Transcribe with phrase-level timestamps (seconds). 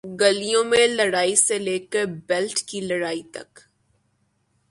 [0.21, 3.59] گلیوں میں لڑائی سے لے کر بیلٹ کی لڑائی تک،